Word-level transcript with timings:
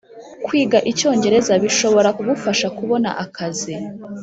Kwiga 0.45 0.77
Icyongereza 0.91 1.53
bishobora 1.63 2.09
kugufasha 2.17 2.67
kubona 2.77 3.09
akazi 3.23 3.73